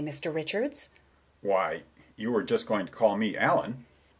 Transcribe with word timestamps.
Mr. 0.03 0.33
Richards: 0.33 0.89
"Why, 1.41 1.83
you 2.15 2.31
were 2.31 2.41
just 2.41 2.65
going 2.65 2.87
to 2.87 2.91
call 2.91 3.17
me 3.17 3.37
Allen!" 3.37 3.85